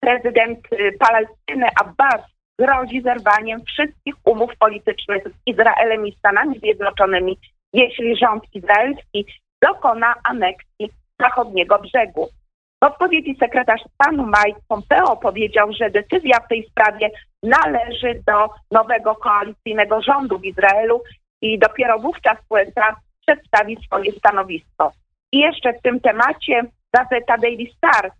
prezydent 0.00 0.58
Palestyny 0.98 1.68
Abbas 1.80 2.22
grozi 2.60 3.02
zerwaniem 3.02 3.60
wszystkich 3.64 4.14
umów 4.24 4.50
politycznych 4.58 5.24
z 5.28 5.34
Izraelem 5.46 6.06
i 6.06 6.16
Stanami 6.16 6.58
Zjednoczonymi, 6.58 7.38
jeśli 7.72 8.16
rząd 8.16 8.44
izraelski 8.54 9.26
dokona 9.62 10.14
aneksji 10.24 10.90
zachodniego 11.20 11.78
brzegu. 11.78 12.28
W 12.82 12.86
odpowiedzi 12.86 13.36
sekretarz 13.40 13.80
stanu 13.94 14.26
Mike 14.26 14.60
Pompeo 14.68 15.16
powiedział, 15.16 15.72
że 15.72 15.90
decyzja 15.90 16.40
w 16.40 16.48
tej 16.48 16.68
sprawie 16.70 17.10
należy 17.42 18.22
do 18.26 18.48
nowego 18.70 19.14
koalicyjnego 19.14 20.02
rządu 20.02 20.38
w 20.38 20.44
Izraelu 20.44 21.02
i 21.42 21.58
dopiero 21.58 21.98
wówczas 21.98 22.38
USA 22.50 22.96
przedstawi 23.26 23.76
swoje 23.84 24.12
stanowisko. 24.12 24.92
I 25.32 25.38
jeszcze 25.38 25.72
w 25.72 25.82
tym 25.82 26.00
temacie 26.00 26.62
gazeta 26.94 27.38
Daily 27.38 27.66
Star. 27.76 28.12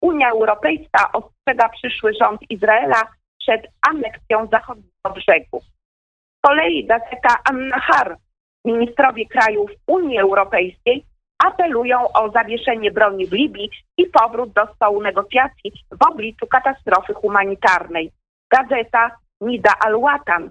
Unia 0.00 0.30
Europejska 0.30 1.12
ostrzega 1.12 1.68
przyszły 1.68 2.14
rząd 2.20 2.40
Izraela 2.50 3.02
przed 3.40 3.66
aneksją 3.90 4.46
zachodniego 4.46 5.10
brzegu. 5.14 5.60
Z 5.60 6.40
kolei 6.40 6.86
gazeta 6.86 7.36
Annahar, 7.50 8.16
ministrowie 8.64 9.26
krajów 9.26 9.70
Unii 9.86 10.18
Europejskiej 10.18 11.04
apelują 11.44 12.12
o 12.12 12.30
zawieszenie 12.30 12.90
broni 12.90 13.26
w 13.26 13.32
Libii 13.32 13.70
i 13.96 14.06
powrót 14.06 14.52
do 14.52 14.66
stołu 14.74 15.02
negocjacji 15.02 15.72
w 15.90 16.06
obliczu 16.10 16.46
katastrofy 16.46 17.14
humanitarnej. 17.14 18.10
Gazeta 18.50 19.10
Nida 19.40 19.72
Al-Watan. 19.84 20.50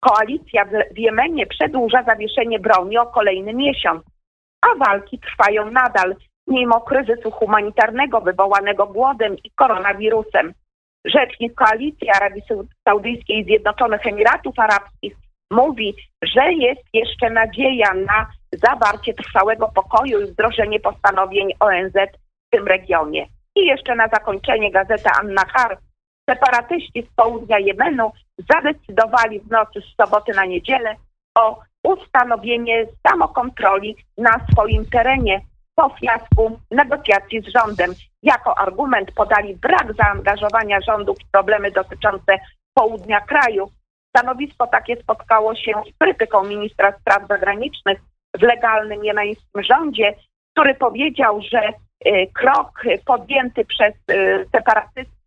Koalicja 0.00 0.64
w 0.94 0.98
Jemenie 0.98 1.46
przedłuża 1.46 2.02
zawieszenie 2.02 2.58
broni 2.58 2.98
o 2.98 3.06
kolejny 3.06 3.54
miesiąc, 3.54 4.02
a 4.60 4.84
walki 4.84 5.18
trwają 5.18 5.70
nadal, 5.70 6.16
mimo 6.46 6.80
kryzysu 6.80 7.30
humanitarnego 7.30 8.20
wywołanego 8.20 8.86
głodem 8.86 9.36
i 9.44 9.50
koronawirusem. 9.50 10.54
Rzecznik 11.04 11.54
Koalicji 11.54 12.10
Arabii 12.10 12.42
Saudyjskiej 12.88 13.40
i 13.40 13.44
Zjednoczonych 13.44 14.06
Emiratów 14.06 14.58
Arabskich 14.58 15.16
mówi, 15.50 15.94
że 16.22 16.52
jest 16.52 16.82
jeszcze 16.94 17.30
nadzieja 17.30 17.94
na 17.94 18.26
zawarcie 18.52 19.14
trwałego 19.14 19.68
pokoju 19.68 20.20
i 20.20 20.26
wdrożenie 20.26 20.80
postanowień 20.80 21.52
ONZ 21.60 21.94
w 22.46 22.50
tym 22.50 22.66
regionie. 22.66 23.26
I 23.56 23.66
jeszcze 23.66 23.94
na 23.94 24.08
zakończenie 24.08 24.70
gazeta 24.70 25.10
An-Nahar. 25.20 25.78
Separatyści 26.30 27.02
z 27.02 27.14
południa 27.16 27.58
Jemenu 27.58 28.10
zadecydowali 28.50 29.40
w 29.40 29.50
nocy 29.50 29.80
z 29.80 29.96
soboty 29.96 30.32
na 30.32 30.44
niedzielę 30.44 30.96
o 31.34 31.60
ustanowienie 31.82 32.86
samokontroli 33.08 33.96
na 34.18 34.46
swoim 34.52 34.86
terenie 34.86 35.40
po 35.78 35.88
fiasku 36.00 36.60
negocjacji 36.70 37.40
z 37.40 37.48
rządem. 37.58 37.90
Jako 38.22 38.58
argument 38.58 39.12
podali 39.12 39.56
brak 39.56 39.86
zaangażowania 39.96 40.80
rządu 40.80 41.14
w 41.14 41.30
problemy 41.32 41.70
dotyczące 41.70 42.38
południa 42.74 43.20
kraju. 43.20 43.70
Stanowisko 44.16 44.66
takie 44.66 44.96
spotkało 44.96 45.54
się 45.54 45.72
z 45.90 45.98
krytyką 45.98 46.44
ministra 46.44 46.92
spraw 47.00 47.28
zagranicznych 47.28 47.98
w 48.38 48.42
legalnym 48.42 49.04
jemeńskim 49.04 49.62
rządzie, 49.62 50.14
który 50.52 50.74
powiedział, 50.74 51.40
że 51.52 51.68
y, 51.68 52.26
krok 52.34 52.82
podjęty 53.06 53.64
przez 53.64 53.94
y, 54.10 54.46
separatystów 54.56 55.18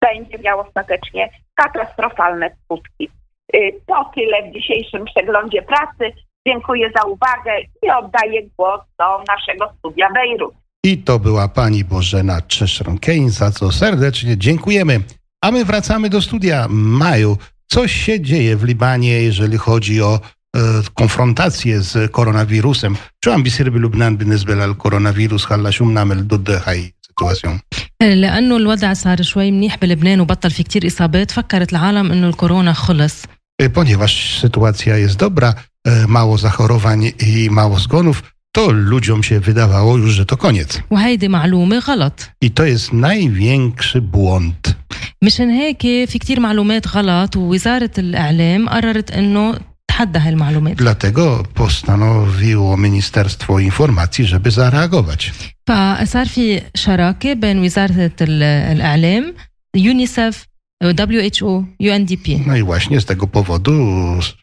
będzie 0.00 0.38
miał 0.38 0.60
ostatecznie 0.60 1.28
katastrofalne 1.54 2.50
skutki. 2.64 3.10
Y, 3.56 3.80
to 3.86 4.10
tyle 4.14 4.42
w 4.42 4.52
dzisiejszym 4.52 5.04
przeglądzie 5.04 5.62
pracy. 5.62 6.12
Dziękuję 6.47 6.91
za 6.97 7.03
uwagę 7.03 7.51
i 7.83 7.89
oddaję 7.89 8.41
głos 8.57 8.81
do 8.99 9.23
naszego 9.27 9.73
studia 9.79 10.07
Bejrut. 10.13 10.53
I 10.85 10.97
to 10.97 11.19
była 11.19 11.47
pani 11.47 11.83
Bożena 11.83 12.39
Czeszron-Keynes, 12.41 13.29
za 13.29 13.51
co 13.51 13.71
serdecznie 13.71 14.37
dziękujemy. 14.37 15.01
A 15.43 15.51
my 15.51 15.65
wracamy 15.65 16.09
do 16.09 16.21
studia 16.21 16.67
Maju. 16.69 17.37
Co 17.67 17.87
się 17.87 18.21
dzieje 18.21 18.57
w 18.57 18.63
Libanie, 18.63 19.21
jeżeli 19.21 19.57
chodzi 19.57 20.01
o 20.01 20.19
e, 20.55 20.59
konfrontację 20.93 21.81
z 21.81 22.11
koronawirusem? 22.11 22.95
شو 23.25 23.31
عم 23.31 23.43
بيصير 23.43 23.69
بلبنان 23.69 24.17
بالنسبة 24.17 24.55
للكورونا 24.55 25.13
هلا 25.51 25.71
شو 25.71 25.85
بنعمل 25.85 26.27
ضد 26.27 26.49
هاي 26.49 26.93
السيتواسيون؟ 27.01 27.59
لأنه 28.01 28.57
الوضع 28.57 28.93
صار 28.93 29.21
شوي 29.21 29.51
منيح 29.51 29.77
بلبنان 29.77 30.21
وبطل 30.21 30.51
في 30.51 30.63
كتير 30.63 30.87
إصابات 30.87 31.31
فكرت 31.31 31.71
العالم 31.71 32.11
إنه 32.11 32.27
الكورونا 32.27 32.73
خلص 32.73 33.25
Ponieważ 33.73 34.39
sytuacja 34.41 34.97
jest 34.97 35.17
dobra, 35.17 35.53
E, 35.76 35.76
mało 36.07 36.37
zachorowań 36.37 37.11
i 37.27 37.49
mało 37.51 37.79
zgonów, 37.79 38.23
to 38.51 38.71
ludziom 38.71 39.23
się 39.23 39.39
wydawało 39.39 39.97
już, 39.97 40.11
że 40.13 40.25
to 40.25 40.37
koniec. 40.37 40.81
وهيدي 40.91 41.29
معلومة 41.29 41.79
غلط 41.79 42.29
I 42.41 42.51
to 42.51 42.63
jest 42.65 42.93
największy 42.93 44.01
błąd. 44.01 44.75
مشان 45.23 45.49
هيك 45.49 45.81
في 46.09 46.19
كتير 46.19 46.39
معلومات 46.39 46.87
غلط 46.87 47.35
ووزارة 47.37 47.91
الإعلام 47.97 48.69
قررت 48.69 49.11
إنه 49.11 49.59
تحدى 49.87 50.19
هالمعلومات 50.19 50.77
Dlatego 50.77 51.43
postanowiło 51.53 52.77
Ministerstwo 52.77 53.59
Informacji, 53.59 54.25
żeby 54.25 54.51
zareagować. 54.51 55.31
فصار 55.67 56.27
في 56.27 56.61
شراكة 56.75 57.33
بين 57.33 57.59
وزارة 57.65 58.11
ال- 58.21 58.43
الإعلام 58.43 59.33
يونيسف 59.75 60.47
WHO, 60.83 61.63
UNDP. 61.79 62.27
No 62.47 62.55
i 62.57 62.63
właśnie 62.63 63.01
z 63.01 63.05
tego 63.05 63.27
powodu 63.27 63.73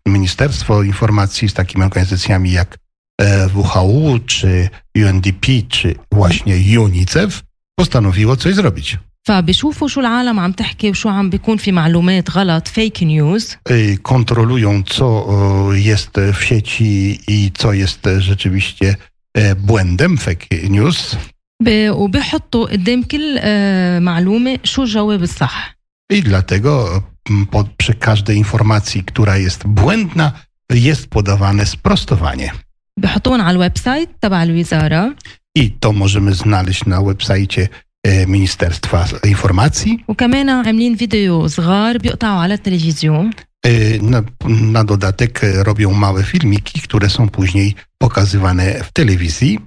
Ministerstwo 0.09 0.83
Informacji 0.83 1.49
z 1.49 1.55
takimi 1.55 1.85
organizacjami 1.85 2.51
jak 2.53 2.79
e, 3.21 3.49
WHO, 3.55 4.19
czy 4.27 4.69
UNDP, 4.97 5.47
czy 5.69 5.95
właśnie 6.13 6.81
UNICEF 6.81 7.43
postanowiło 7.79 8.37
coś 8.37 8.55
zrobić. 8.55 8.99
فبيشوفوا 9.29 9.89
شو 9.89 10.01
العالم 10.01 10.41
عم 10.41 10.53
تحكي 10.53 10.91
وشو 10.91 11.09
عم 11.09 11.31
بيكون 11.31 11.57
في 11.57 11.73
معلومات 11.73 12.31
غلط 12.31 12.69
فيك 12.69 13.03
نيوز 13.03 13.57
E, 13.69 13.97
Kontrolują, 14.03 14.83
co 14.83 15.07
o, 15.27 15.73
jest 15.75 16.11
w 16.35 16.43
sieci 16.45 17.21
i 17.29 17.51
co 17.55 17.73
jest 17.73 18.09
rzeczywiście 18.19 18.97
e, 19.37 19.55
błędem, 19.55 20.17
fake 20.19 20.47
news. 20.69 21.17
ب- 21.63 21.91
وبيحطوا 21.91 22.67
قدام 22.73 23.03
كل 23.03 23.39
آه، 23.39 23.99
معلومة 23.99 24.59
شو 24.65 24.83
الجواب 24.83 25.23
الصح 25.23 25.77
I 26.11 26.23
dlatego 26.23 27.03
m, 27.31 27.47
po, 27.47 27.65
przy 27.77 27.95
każdej 27.95 28.37
informacji, 28.37 29.05
która 29.05 29.37
jest 29.37 29.67
błędna, 29.67 30.33
jest 30.71 31.07
podawane 31.09 31.67
sprostowanie. 31.67 32.53
بحطون 33.01 33.41
على 33.41 33.51
الويب 33.51 33.79
سايت 33.79 34.09
تبع 34.21 34.43
الوزارة 34.43 35.15
I 35.59 35.71
to 35.71 35.93
możemy 35.93 36.35
znaleźć 36.35 36.87
na 36.87 37.03
websajcie 37.03 37.69
e, 38.07 38.27
Ministerstwa 38.27 39.07
Informacji. 39.25 40.05
وكمان 40.09 40.49
عاملين 40.49 40.97
فيديو 40.97 41.47
صغار 41.49 41.99
بيقطعوا 41.99 42.41
على 42.41 42.55
التلفزيون 42.55 43.31
E, 43.67 43.99
Na, 44.03 44.23
na 44.49 44.85
dodatek 44.85 45.45
e, 45.45 45.63
robią 45.65 45.93
małe 45.93 46.23
filmiki, 46.25 46.81
które 46.81 47.11
są 47.11 47.29
później 47.29 47.75
pokazywane 47.99 48.85
w 48.85 48.93
telewizji, 48.93 49.59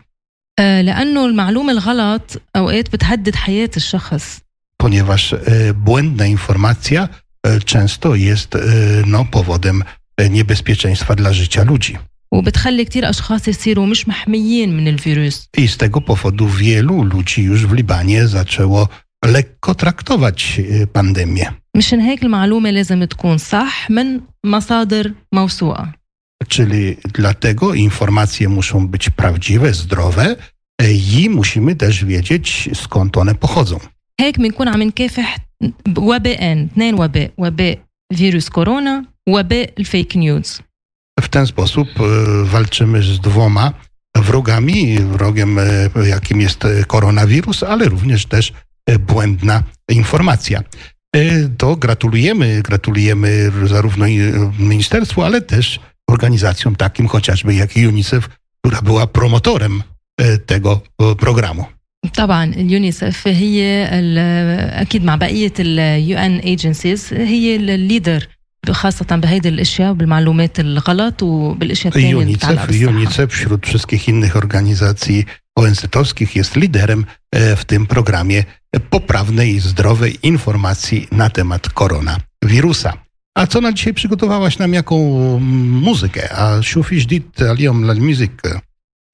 آه، 0.60 0.82
لأنه 0.82 1.26
المعلومة 1.26 1.72
الغلط 1.72 2.42
أوقات 2.56 2.90
بتهدد 2.90 3.36
حياة 3.36 3.70
الشخص 3.78 4.40
ponieważ 4.78 5.34
e, 5.34 5.38
błędna 5.74 6.26
informacja 6.26 7.10
e, 7.44 7.60
często 7.60 8.16
jest 8.16 8.56
e, 8.56 8.60
no, 9.06 9.26
powodem 9.26 9.84
e, 10.18 10.30
niebezpieczeństwa 10.30 11.16
dla 11.16 11.34
życia 11.34 11.64
ludzi. 11.64 11.98
وبتخلي 12.34 12.86
كتير 12.86 13.10
أشخاص 13.10 13.48
يصيروا 13.48 13.86
مش 13.86 14.08
محميين 14.08 14.78
من 14.78 14.88
الفيروس 14.88 15.50
I 15.58 15.68
z 15.68 15.78
tego 15.78 16.02
powodu 16.02 16.48
wielu 16.48 17.04
ludzi 17.04 17.42
już 17.44 17.66
w 17.68 17.74
Libanie 17.74 18.28
zaczęło 18.28 18.88
lekko 19.26 19.76
traktować 19.76 20.60
e, 20.82 20.88
pandemię. 20.88 21.52
مشان 21.78 22.00
هيك 22.00 22.24
المعلومة 22.24 22.72
لازم 22.72 23.04
تكون 23.04 23.38
صح 23.38 23.90
من 23.92 24.22
مصادر 24.46 25.12
موثوقة 25.34 25.92
Czyli 26.48 26.98
dlatego 27.14 27.74
informacje 27.74 28.50
muszą 28.50 28.88
być 28.88 29.10
prawdziwe, 29.10 29.74
zdrowe 29.74 30.36
e, 30.82 30.92
i 30.94 31.30
musimy 31.30 31.76
też 31.76 32.06
wiedzieć 32.06 32.70
skąd 32.74 33.18
one 33.18 33.36
pochodzą. 33.36 33.80
هيك 34.20 34.40
بنكون 34.40 34.68
عم 34.68 34.84
نكافح 34.84 35.38
وباءين 35.98 36.64
اثنين 36.64 36.94
وباء 36.94 37.32
وباء 37.38 37.80
فيروس 38.16 38.50
كورونا 38.50 39.06
وباء 39.30 39.74
الفيك 39.80 40.18
نيوز 40.18 40.62
W 41.22 41.28
ten 41.28 41.48
sposób 41.48 41.88
e, 42.00 42.04
walczymy 42.46 43.04
z 43.04 43.20
dwoma 43.20 43.74
wrogami, 44.18 45.00
wrogiem 45.00 45.60
e, 45.60 45.90
jakim 46.08 46.42
jest 46.42 46.66
e, 46.66 46.84
koronawirus, 46.84 47.64
ale 47.64 47.86
również 47.86 48.26
też 48.26 48.54
e, 48.86 49.00
błędna 49.00 49.64
informacja. 49.90 50.64
E, 51.16 51.50
To 51.58 51.76
gratulujemy, 51.76 52.62
gratulujemy 52.62 53.52
zarówno 53.66 54.08
i, 54.08 54.20
e, 54.20 54.52
ministerstwu, 54.60 55.22
ale 55.24 55.42
też 55.42 55.80
organizacjom 56.08 56.76
takim 56.76 57.08
chociażby 57.08 57.56
jak 57.56 57.70
UNICEF, 57.90 58.30
która 58.62 58.82
była 58.82 59.08
promotorem 59.08 59.84
e, 60.18 60.38
tego 60.38 60.82
e, 61.02 61.16
programu. 61.16 61.66
طبعا 62.18 62.44
اليونيسف 62.46 63.28
هي 63.28 63.90
ال- 64.00 64.70
اكيد 64.82 65.04
مع 65.04 65.16
بقيه 65.16 65.54
اليو 65.60 66.18
ان 66.18 66.38
ايجنسيز 66.38 67.14
هي 67.14 67.56
الليدر 67.56 68.28
خاصة 68.72 69.06
بهيدي 69.16 69.50
الاشياء 69.50 69.92
وبالمعلومات 69.92 70.60
الغلط 70.60 71.24
وبالاشياء 71.24 71.88
الثانية 71.98 72.22
اللي 72.22 72.34
بتتعلق 72.34 72.62
UNICEF, 72.62 72.68
بالصحة 72.68 73.26
UNICEF 73.26 73.30
wśród 73.32 73.66
wszystkich 73.66 74.08
innych 74.08 74.36
organizacji 74.36 75.26
ONZ-owskich 75.60 76.36
jest 76.36 76.56
liderem 76.56 77.06
e, 77.32 77.56
w 77.56 77.66
tym 77.66 77.86
programie 77.88 78.44
poprawnej 78.90 79.50
i 79.56 79.60
zdrowej 79.60 80.18
informacji 80.24 81.08
na 81.12 81.30
temat 81.30 81.70
koronawirusa. 81.70 82.94
A 83.36 83.48
co 83.48 83.62
na 83.62 83.74
dzisiaj 83.74 83.94
przygotowałaś 83.94 84.58
nam 84.60 84.74
jaką 84.74 84.98
mm, 85.38 85.70
muzykę? 85.82 86.30
A 86.38 86.62
شوفي 86.62 86.98
جديد 87.00 87.24
اليوم 87.42 87.92
للميوزك 87.92 88.62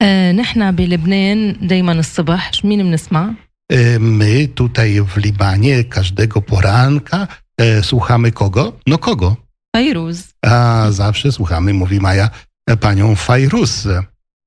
آه 0.02 0.32
نحن 0.32 0.72
بلبنان 0.72 1.68
دايما 1.68 1.92
الصبح 1.92 2.54
شو 2.54 2.68
مين 2.68 2.84
بنسمع؟ 2.84 3.34
E, 3.74 4.00
My 4.00 4.48
tutaj 4.48 5.02
w 5.02 5.18
Libanie 5.18 5.84
każdego 5.84 6.42
poranka 6.42 7.28
e, 7.62 7.84
słuchamy 7.84 8.32
kogo? 8.32 8.74
No 8.88 8.98
kogo? 8.98 9.36
فيروز 9.76 10.24
A 10.46 10.88
zawsze 10.92 11.32
słuchamy, 11.32 11.74
mówi 11.74 12.00
Maja, 12.00 12.30
e, 12.70 12.78
panią 12.78 13.16
Fajrus. 13.16 13.88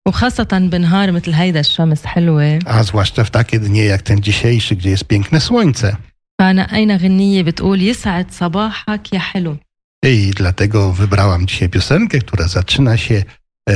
وخاصة 0.09 0.59
بنهار 0.71 1.13
مثل 1.13 1.33
هيدا 1.33 1.61
الشمس 1.61 2.05
حلوة 2.07 2.59
A 2.67 2.83
zwłaszcza 2.83 3.25
w 3.25 3.31
takie 3.31 3.59
dnie 3.61 3.85
jak 3.85 4.03
ten 4.03 4.21
dzisiejszy, 4.23 4.77
gdzie 4.77 4.91
jest 4.91 5.05
piękne 5.05 5.41
słońce. 5.41 5.97
فأنا 6.41 6.75
أين 6.75 6.97
غنية 6.97 7.43
بتقول 7.43 7.83
يسعد 7.83 8.31
صباحك 8.31 9.13
يا 9.13 9.19
حلو 9.19 9.57
I 10.05 10.31
dlatego 10.37 10.93
wybrałam 10.93 11.47
dzisiaj 11.47 11.69
piosenkę, 11.69 12.19
która 12.19 12.49
zaczyna 12.49 12.97
się, 12.97 13.15
e, 13.15 13.25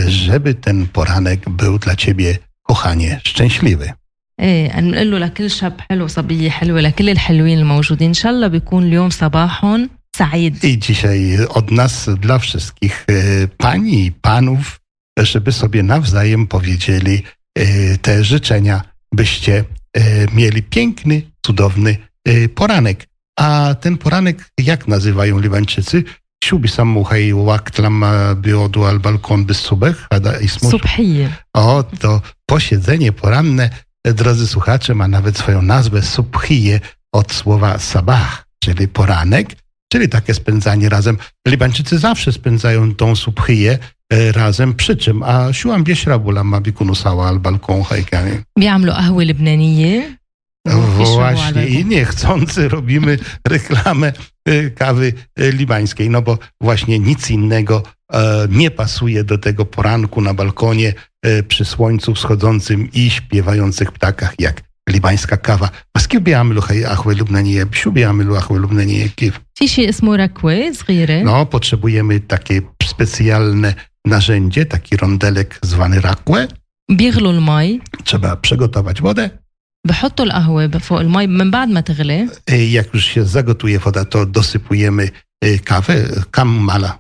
żeby 0.07 0.55
ten 0.55 0.87
poranek 0.87 1.51
był 1.51 1.79
dla 1.79 1.97
ciebie, 1.97 2.39
kochanie, 2.63 3.21
szczęśliwy. 3.25 3.93
ايه 4.41 4.79
أنا 4.79 4.91
بنقول 4.91 5.11
له 5.11 5.19
لكل 5.19 5.51
شاب 5.51 5.81
حلو 5.81 6.07
صبية 6.07 6.51
حلوة 6.51 6.81
لكل 6.81 7.11
الحلوين 7.11 7.59
الموجودين 7.59 8.09
إن 8.09 8.15
شاء 8.15 8.33
الله 8.33 8.47
بيكون 8.47 8.83
اليوم 8.85 9.11
صباحهم 9.11 9.91
سعيد 10.17 10.65
I 10.65 10.79
dzisiaj 10.79 11.47
od 11.49 11.71
nas, 11.71 12.11
dla 12.21 12.39
wszystkich 12.39 13.05
e, 13.09 13.49
pani 13.49 14.07
i 14.07 14.13
panów, 14.13 14.81
żeby 15.19 15.53
sobie 15.53 15.83
nawzajem 15.83 16.47
powiedzieli 16.47 17.23
e, 17.59 17.99
te 17.99 18.25
życzenia, 18.25 18.83
byście 19.13 19.65
e, 19.97 20.27
mieli 20.35 20.63
piękny, 20.63 21.23
cudowny 21.47 21.97
e, 22.25 22.49
poranek. 22.49 23.07
A 23.39 23.75
ten 23.81 23.99
poranek, 23.99 24.51
jak 24.59 24.89
nazywają 24.89 25.39
Libańczycy? 25.41 26.05
شو 26.45 26.59
بيسموا 26.59 27.05
هي 27.15 27.33
وقت 27.33 27.81
لما 27.81 28.33
بيقعدوا 28.33 28.87
على 28.87 28.95
البلكون 28.95 29.45
بالصبح 29.45 29.95
هذا 30.13 30.45
اسمه 30.45 30.71
صبحية 30.71 31.31
O, 31.59 31.83
to 32.01 32.21
posiedzenie 32.53 33.13
poranne, 33.13 33.71
e, 34.09 34.13
drodzy 34.13 34.47
słuchacze, 34.47 34.95
ma 34.95 35.09
nawet 35.09 35.39
swoją 35.39 35.63
nazwę 35.63 36.03
subhije 36.03 36.81
od 37.13 37.33
słowa 37.33 37.79
sabah, 37.79 38.45
czyli 38.65 38.89
poranek, 38.89 39.57
czyli 39.93 40.09
takie 40.09 40.35
spędzanie 40.35 40.89
razem. 40.89 41.19
Libańczycy 41.49 41.99
zawsze 41.99 42.33
spędzają 42.33 42.95
tą 42.95 43.17
subhiję 43.17 43.79
e, 44.13 44.33
razem, 44.33 44.75
przy 44.75 44.97
czym, 44.97 45.23
a 45.23 45.53
siłam 45.53 45.85
bieszrabu 45.85 46.31
lama 46.31 46.61
bikunusała 46.61 47.29
al 47.29 47.39
balkon 47.41 47.83
hajkanie. 47.83 48.43
بيعملوا 48.59 48.95
قهوة 48.95 49.25
لبنانية 49.25 50.19
وبيشربوا 50.67 51.25
على 51.25 51.37
Właśnie 51.37 51.67
i 51.67 51.77
البلكون. 51.77 51.89
niechcący 51.91 52.69
robimy 52.69 53.19
reklamę 53.49 54.07
e, 54.09 54.13
kawy 54.75 55.13
e, 55.37 55.51
libańskiej, 55.53 56.11
no 56.11 56.23
bo 56.23 56.39
właśnie 56.61 56.99
nic 56.99 57.31
innego 57.31 57.83
e, 58.13 58.47
nie 58.51 58.71
pasuje 58.71 59.25
do 59.25 59.39
tego 59.39 59.65
poranku 59.65 60.21
na 60.21 60.35
balkonie 60.35 60.93
e, 61.23 61.43
przy 61.43 61.65
słońcu 61.65 62.15
wschodzącym 62.15 62.89
i 62.93 63.11
śpiewających 63.11 63.93
ptakach 63.93 64.35
jak 64.39 64.63
libańska 64.89 65.37
kawa. 65.37 65.71
بس 65.97 66.07
كيف 66.07 66.21
بيعملوا 66.21 66.63
هي 66.71 66.85
قهوة 66.85 67.15
لبنانية؟ 67.15 67.69
شو 67.73 67.91
بيعملوا 67.91 68.39
قهوة 68.41 68.59
لبنانية 68.59 69.07
كيف؟ 69.07 69.41
في 69.55 69.69
شيء 69.69 69.89
اسمه 69.89 70.17
ركوة 70.17 70.73
صغيرة 70.73 71.23
No, 71.25 71.47
potrzebujemy 71.47 72.21
takie 72.21 72.63
specjalne 72.83 73.75
narzędzie, 74.07 74.67
taki 74.67 74.97
rondelek 74.97 75.59
zwany 75.63 76.01
rakłę. 76.01 76.49
بيغلوا 76.91 77.33
المي 77.33 77.81
Trzeba 78.05 78.37
przygotować 78.37 79.01
wodę. 79.03 79.31
بحطوا 79.89 80.25
القهوة 80.25 80.69
فوق 80.69 81.01
المي 81.01 81.27
من 81.27 81.51
بعد 81.51 81.69
ما 81.69 81.81
تغلي 81.81 82.29
E, 82.51 82.55
Jak 82.55 82.95
już 82.95 83.05
się 83.05 83.25
zagotuje 83.25 83.79
woda, 83.79 84.05
to 84.05 84.27
dosypujemy 84.27 85.09
e, 85.45 85.59
kawę, 85.59 85.95
kammala. 86.31 86.99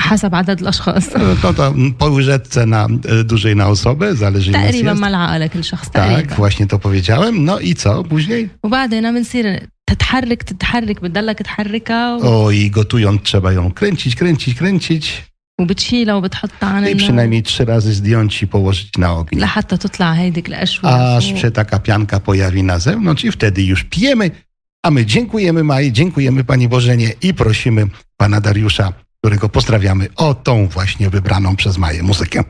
حسب 0.00 0.34
عدد 0.34 0.60
الأشخاص 0.60 1.04
No 1.16 1.36
to, 1.42 1.54
to 1.54 1.74
po 1.98 2.06
łyżeczce 2.06 2.66
na, 2.66 2.86
e, 3.08 3.24
dłużej 3.24 3.56
na 3.56 3.68
osobę, 3.68 4.14
zależy 4.14 4.50
ile 4.50 4.58
تقريبا 4.58 4.90
jest. 4.92 5.00
ملعقة 5.02 5.38
لكل 5.38 5.64
شخص 5.64 5.88
Tak, 5.90 5.92
تقريبا 5.92 6.34
właśnie 6.36 6.66
to 6.66 6.78
powiedziałem. 6.78 7.44
No 7.44 7.60
i 7.60 7.74
co 7.74 8.04
później? 8.04 8.48
وبعدين 8.62 9.12
بنصير 9.14 9.66
تتحرك 9.90 10.42
تتحرك 10.42 11.00
بتضلك 11.00 11.38
تحركها 11.38 12.16
و- 12.16 12.44
O, 12.46 12.50
i 12.50 12.70
gotując 12.70 13.22
trzeba 13.22 13.52
ją 13.52 13.70
kręcić, 13.72 14.14
kręcić, 14.16 14.54
kręcić 14.58 15.22
وبتشيلها 15.60 16.14
وبتحطها 16.14 16.68
عن 16.68 16.84
i 16.84 16.86
النار 16.86 16.96
przynajmniej 16.96 17.42
trzy 17.42 17.64
razy 17.64 17.94
zdjąć 17.94 18.42
i 18.42 18.46
położyć 18.46 18.98
na 18.98 19.12
ogień. 19.14 19.40
لحتى 19.40 19.76
تطلع 19.76 20.12
هيديك 20.12 20.48
القشوة 20.48 21.16
Aż 21.16 21.24
się 21.42 21.50
taka 21.50 21.78
pianka 21.78 22.20
pojawi 22.20 22.62
na 22.62 22.78
zewnątrz 22.78 23.24
i 23.24 23.30
wtedy 23.32 23.62
już 23.62 23.84
pijemy. 23.84 24.30
A 24.82 24.90
my 24.90 25.06
dziękujemy 25.06 25.64
Mai, 25.64 25.92
dziękujemy 25.92 26.44
Pani 26.44 26.68
Bożenie 26.68 27.12
i 27.22 27.34
prosimy 27.34 27.86
Pana 28.16 28.40
Dariusza, 28.40 28.92
którego 29.20 29.48
pozdrawiamy 29.48 30.08
o 30.16 30.34
tą 30.34 30.68
właśnie 30.68 31.10
wybraną 31.10 31.56
przez 31.56 31.78
Maję 31.78 32.02
muzykę. 32.02 32.44